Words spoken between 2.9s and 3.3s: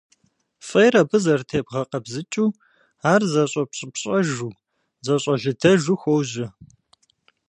ар